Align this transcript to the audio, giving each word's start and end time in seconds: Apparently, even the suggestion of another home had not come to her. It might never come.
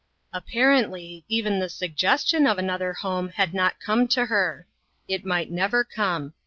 Apparently, 0.33 1.25
even 1.29 1.59
the 1.59 1.69
suggestion 1.69 2.47
of 2.47 2.57
another 2.57 2.91
home 2.91 3.29
had 3.29 3.53
not 3.53 3.79
come 3.79 4.07
to 4.07 4.25
her. 4.25 4.65
It 5.07 5.27
might 5.27 5.51
never 5.51 5.83
come. 5.83 6.33